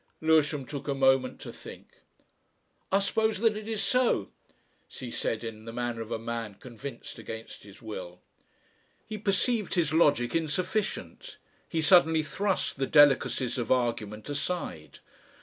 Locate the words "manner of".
5.71-6.09